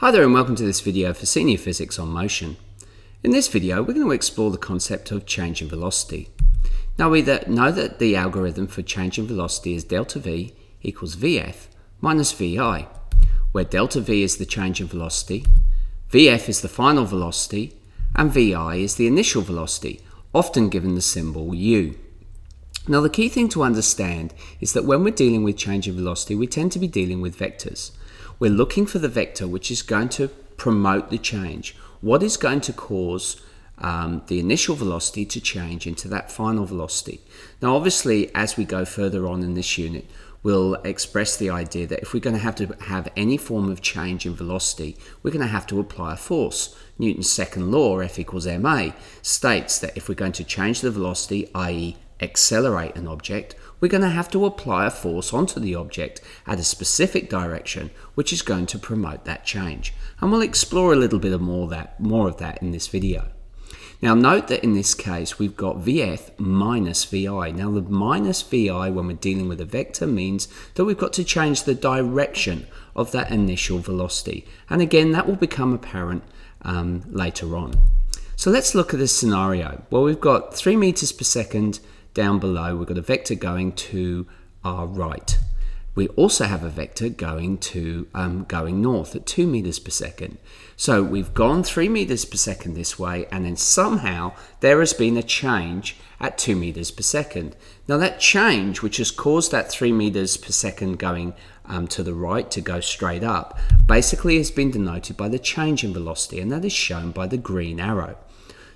[0.00, 2.56] Hi there and welcome to this video for Senior Physics on Motion.
[3.22, 6.30] In this video we're going to explore the concept of change in velocity.
[6.96, 11.66] Now we know that the algorithm for change in velocity is delta v equals vf
[12.00, 12.88] minus vi,
[13.52, 15.44] where delta v is the change in velocity,
[16.10, 17.74] vf is the final velocity,
[18.16, 20.00] and vi is the initial velocity,
[20.32, 21.98] often given the symbol u.
[22.88, 24.32] Now the key thing to understand
[24.62, 27.38] is that when we're dealing with change in velocity we tend to be dealing with
[27.38, 27.90] vectors.
[28.40, 31.76] We're looking for the vector which is going to promote the change.
[32.00, 33.38] What is going to cause
[33.76, 37.20] um, the initial velocity to change into that final velocity?
[37.60, 40.06] Now, obviously, as we go further on in this unit,
[40.42, 43.82] we'll express the idea that if we're going to have to have any form of
[43.82, 46.74] change in velocity, we're going to have to apply a force.
[46.98, 48.88] Newton's second law, F equals ma,
[49.20, 54.02] states that if we're going to change the velocity, i.e., accelerate an object, we're going
[54.02, 58.42] to have to apply a force onto the object at a specific direction, which is
[58.42, 59.94] going to promote that change.
[60.20, 63.28] And we'll explore a little bit of more, that, more of that in this video.
[64.02, 67.50] Now note that in this case we've got Vf minus Vi.
[67.50, 71.24] Now the minus Vi when we're dealing with a vector means that we've got to
[71.24, 74.46] change the direction of that initial velocity.
[74.70, 76.22] And again that will become apparent
[76.62, 77.74] um, later on.
[78.36, 79.82] So let's look at this scenario.
[79.90, 81.80] Well we've got 3 meters per second
[82.14, 84.26] down below, we've got a vector going to
[84.64, 85.38] our right.
[85.94, 90.38] We also have a vector going to um, going north at 2 meters per second.
[90.76, 95.16] So we've gone 3 meters per second this way, and then somehow there has been
[95.16, 97.56] a change at 2 meters per second.
[97.88, 101.34] Now that change, which has caused that 3 meters per second going
[101.66, 103.58] um, to the right to go straight up,
[103.88, 107.36] basically has been denoted by the change in velocity, and that is shown by the
[107.36, 108.16] green arrow.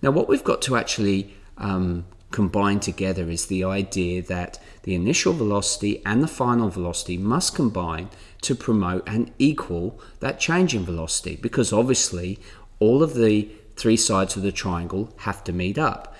[0.00, 5.32] Now what we've got to actually um, combined together is the idea that the initial
[5.32, 8.08] velocity and the final velocity must combine
[8.42, 12.38] to promote and equal that change in velocity because obviously
[12.78, 16.14] all of the three sides of the triangle have to meet up.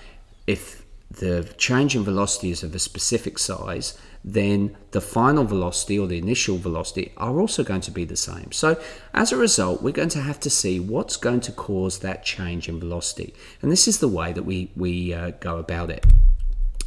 [0.47, 0.80] If
[1.19, 6.17] the change in velocity is of a specific size, then the final velocity or the
[6.17, 8.51] initial velocity are also going to be the same.
[8.51, 8.79] So
[9.13, 12.69] as a result, we're going to have to see what's going to cause that change
[12.69, 13.33] in velocity.
[13.61, 16.05] And this is the way that we, we uh, go about it.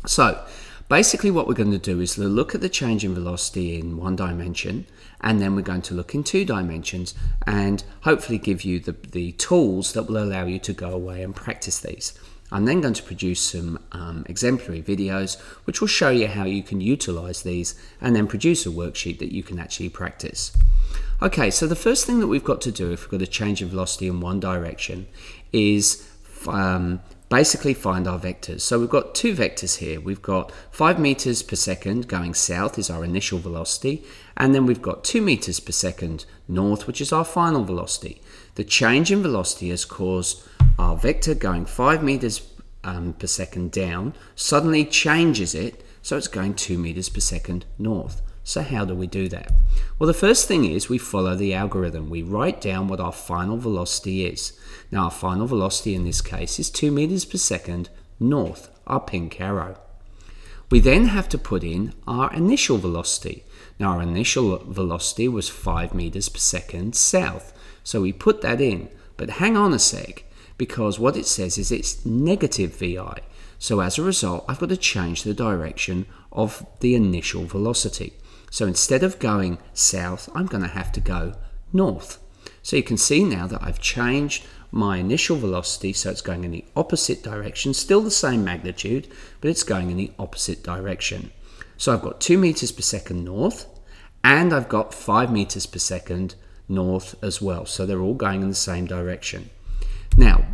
[0.07, 0.45] So
[0.89, 4.17] basically what we're going to do is look at the change in velocity in one
[4.17, 4.87] dimension
[5.21, 7.15] and then we're going to look in two dimensions
[7.47, 11.35] and hopefully give you the, the tools that will allow you to go away and
[11.35, 12.19] practice these.
[12.55, 16.63] I'm then going to produce some um, exemplary videos which will show you how you
[16.63, 20.57] can utilize these and then produce a worksheet that you can actually practice.
[21.21, 23.61] Okay, so the first thing that we've got to do if we've got a change
[23.61, 25.09] in velocity in one direction
[25.53, 26.09] is
[26.47, 28.61] um, basically find our vectors.
[28.61, 30.01] So we've got two vectors here.
[30.01, 34.05] We've got 5 meters per second going south is our initial velocity,
[34.37, 38.23] and then we've got 2 meters per second north, which is our final velocity.
[38.55, 40.47] The change in velocity has caused
[40.79, 42.49] our vector going 5 meters
[42.83, 48.21] um, per second down suddenly changes it so it's going 2 meters per second north.
[48.47, 49.53] So how do we do that?
[49.99, 52.11] Well, the first thing is we follow the algorithm.
[52.11, 54.53] We write down what our final velocity is.
[54.93, 57.89] Now, our final velocity in this case is 2 meters per second
[58.21, 59.79] north, our pink arrow.
[60.71, 63.45] We then have to put in our initial velocity.
[63.79, 67.55] Now, our initial velocity was 5 meters per second south.
[67.83, 68.91] So we put that in.
[69.17, 70.24] But hang on a sec
[70.57, 73.21] because what it says is it's negative VI.
[73.59, 78.13] So as a result, I've got to change the direction of the initial velocity.
[78.51, 81.35] So instead of going south, I'm going to have to go
[81.73, 82.19] north.
[82.63, 86.51] So you can see now that I've changed my initial velocity, so it's going in
[86.51, 89.09] the opposite direction, still the same magnitude,
[89.41, 91.31] but it's going in the opposite direction.
[91.77, 93.67] So I've got 2 meters per second north,
[94.23, 96.35] and I've got 5 meters per second
[96.69, 97.67] north as well.
[97.67, 99.51] So they're all going in the same direction.
[100.17, 100.45] Now,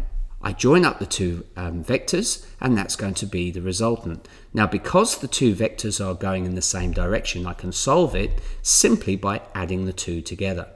[0.43, 4.27] I join up the two um, vectors and that's going to be the resultant.
[4.55, 8.41] Now because the two vectors are going in the same direction, I can solve it
[8.63, 10.67] simply by adding the two together.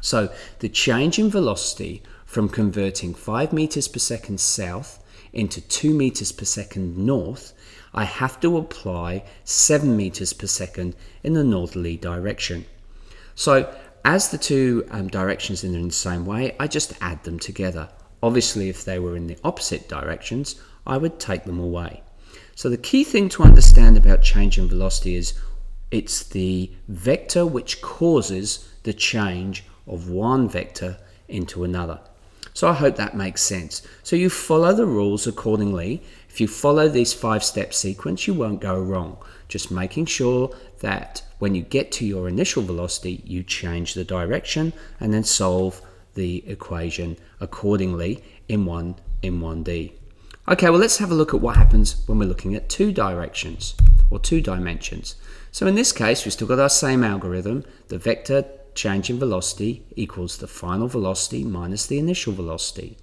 [0.00, 5.02] So the change in velocity from converting 5 meters per second south
[5.32, 7.52] into 2 meters per second north,
[7.94, 12.66] I have to apply 7 meters per second in the northerly direction.
[13.36, 13.72] So
[14.04, 17.88] as the two um, directions are in the same way, I just add them together.
[18.22, 22.02] Obviously, if they were in the opposite directions, I would take them away.
[22.54, 25.34] So the key thing to understand about change in velocity is
[25.90, 30.98] it's the vector which causes the change of one vector
[31.28, 32.00] into another.
[32.52, 33.82] So I hope that makes sense.
[34.02, 36.02] So you follow the rules accordingly.
[36.28, 39.18] If you follow this five step sequence, you won't go wrong.
[39.48, 44.72] Just making sure that when you get to your initial velocity, you change the direction
[45.00, 45.82] and then solve
[46.14, 49.92] the equation accordingly in 1 in 1D.
[50.46, 53.74] Okay, well let's have a look at what happens when we're looking at two directions
[54.10, 55.16] or two dimensions.
[55.50, 57.64] So in this case, we've still got our same algorithm.
[57.88, 58.44] The vector
[58.74, 62.98] change in velocity equals the final velocity minus the initial velocity.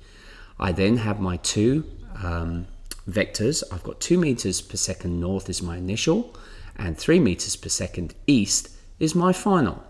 [0.60, 1.86] I then have my two
[2.24, 2.68] um,
[3.10, 3.64] vectors.
[3.72, 6.36] I've got 2 meters per second north is my initial
[6.78, 8.70] and 3 meters per second east
[9.00, 9.84] is my final.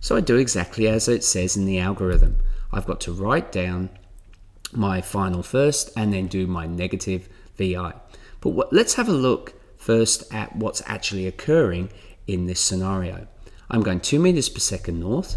[0.00, 2.36] So I do exactly as it says in the algorithm.
[2.72, 3.90] I've got to write down
[4.72, 7.94] my final first and then do my negative VI.
[8.40, 11.90] But what, let's have a look first at what's actually occurring
[12.26, 13.26] in this scenario.
[13.70, 15.36] I'm going 2 meters per second north,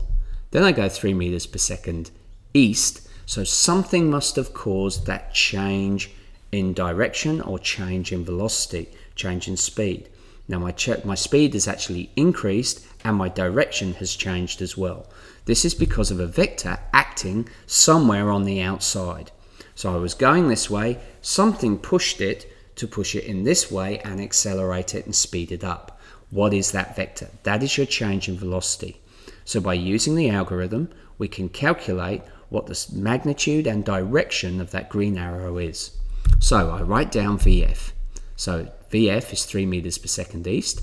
[0.51, 2.11] then I go 3 meters per second
[2.53, 6.11] east, so something must have caused that change
[6.51, 10.09] in direction or change in velocity, change in speed.
[10.51, 10.75] Now my,
[11.06, 15.07] my speed has actually increased and my direction has changed as well.
[15.45, 19.31] This is because of a vector acting somewhere on the outside.
[19.75, 24.00] So I was going this way, something pushed it to push it in this way
[24.00, 25.98] and accelerate it and speed it up.
[26.31, 27.30] What is that vector?
[27.44, 29.00] That is your change in velocity.
[29.45, 34.89] So by using the algorithm, we can calculate what the magnitude and direction of that
[34.89, 35.98] green arrow is.
[36.39, 37.94] So I write down VF.
[38.41, 40.81] So VF is 3 meters per second east.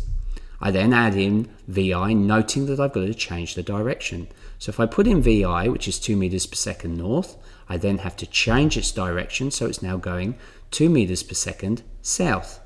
[0.61, 4.29] I then add in VI, noting that I've got to change the direction.
[4.61, 7.35] So if I put in VI, which is 2 meters per second north,
[7.69, 10.37] I then have to change its direction, so it's now going
[10.71, 12.61] 2 meters per second south.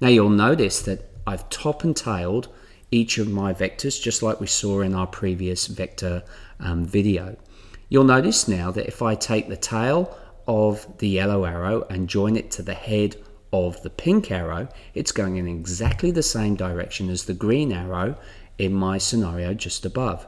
[0.00, 2.46] Now you'll notice that I've top and tailed
[2.92, 6.22] each of my vectors, just like we saw in our previous vector
[6.60, 7.36] um, video.
[7.88, 12.36] You'll notice now that if I take the tail of the yellow arrow and join
[12.36, 13.16] it to the head
[13.52, 18.16] of the pink arrow, it's going in exactly the same direction as the green arrow
[18.58, 20.26] in my scenario just above.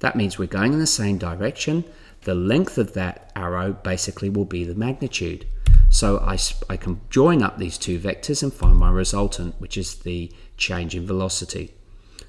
[0.00, 1.84] That means we're going in the same direction.
[2.22, 5.46] The length of that arrow basically will be the magnitude.
[5.90, 6.38] So I,
[6.68, 10.94] I can join up these two vectors and find my resultant, which is the change
[10.94, 11.74] in velocity.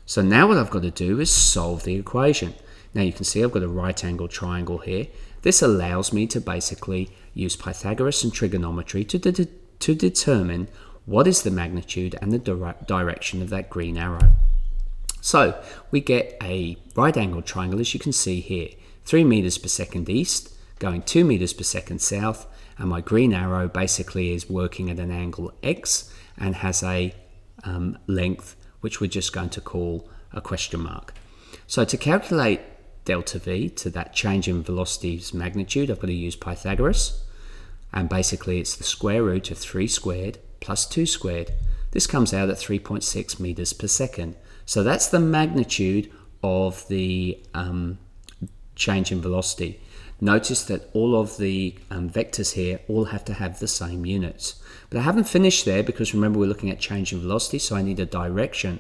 [0.06, 2.56] So now what I've got to do is solve the equation.
[2.94, 5.08] Now you can see I've got a right angle triangle here.
[5.42, 9.48] This allows me to basically use Pythagoras and trigonometry to, de
[9.80, 10.68] to determine
[11.06, 14.32] what is the magnitude and the dire direction of that green arrow.
[15.22, 15.62] So
[15.92, 18.70] we get a right angled triangle as you can see here,
[19.06, 22.46] 3 meters per second east, going 2 meters per second south,
[22.78, 27.14] and my green arrow basically is working at an angle x and has a
[27.64, 31.14] um, length which we're just going to call a question mark.
[31.68, 32.62] So to calculate
[33.06, 37.24] delta v to that change in velocity's magnitude, I've got to use Pythagoras.
[37.92, 41.52] And basically it's the square root of 3 squared plus 2 squared.
[41.92, 44.36] This comes out at 3.6 meters per second.
[44.66, 46.12] So that's the magnitude
[46.44, 47.98] of the um,
[48.76, 49.82] change in velocity.
[50.22, 54.62] Notice that all of the um, vectors here all have to have the same units.
[54.90, 57.82] But I haven't finished there because remember we're looking at change in velocity, so I
[57.82, 58.80] need a direction.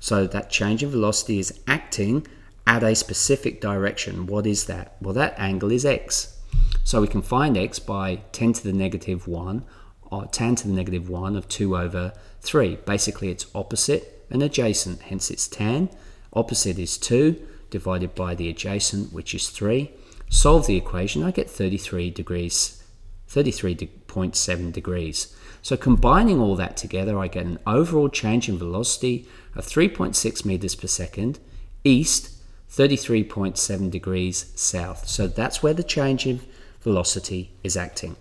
[0.00, 2.26] So that change in velocity is acting
[2.66, 4.26] at a specific direction.
[4.26, 4.96] What is that?
[5.00, 6.37] Well, that angle is x.
[6.84, 9.64] So we can find x by tan to the negative 1
[10.10, 12.76] or tan to the negative 1 of 2 over 3.
[12.86, 15.90] Basically, it's opposite and adjacent, hence it's tan.
[16.32, 17.40] Opposite is 2
[17.70, 19.90] divided by the adjacent, which is 3.
[20.30, 22.82] Solve the equation, I get 33 degrees,
[23.28, 25.36] 33.7 degrees.
[25.62, 30.74] So combining all that together, I get an overall change in velocity of 3.6 meters
[30.74, 31.38] per second
[31.84, 32.34] east
[32.70, 35.08] 33.7 degrees south.
[35.08, 36.40] So that's where the change in
[36.82, 38.16] velocity is acting.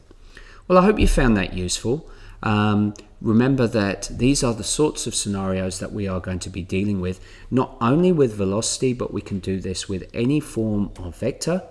[0.68, 2.10] Well, I hope you found that useful.
[2.44, 6.62] Um, remember that these are the sorts of scenarios that we are going to be
[6.62, 11.16] dealing with, not only with velocity, but we can do this with any form of
[11.16, 11.64] vector.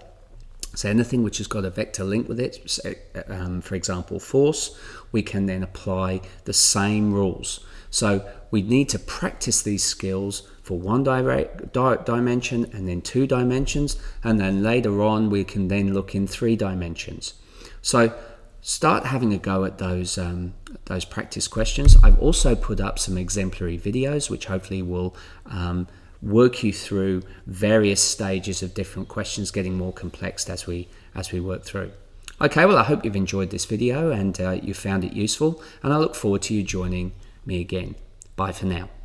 [0.75, 2.93] So anything which has got a vector link with it, so,
[3.29, 4.79] um, for example, force,
[5.11, 7.61] we can then apply the same rules.
[7.91, 13.25] So we need to practice these skills for one direct, di dimension and then two
[13.25, 17.35] dimensions, and then later on we can then look in three dimensions.
[17.83, 18.13] So
[18.63, 20.55] start having a go at those um,
[20.87, 21.97] those practice questions.
[22.03, 25.15] I've also put up some exemplary videos, which hopefully will
[25.47, 25.87] um,
[26.21, 31.39] work you through various stages of different questions, getting more complex as we as we
[31.39, 31.93] work through.
[32.41, 35.93] Okay, well, I hope you've enjoyed this video and uh, you found it useful, and
[35.93, 37.13] I look forward to you joining
[37.45, 37.95] me again.
[38.35, 38.96] Bye for now.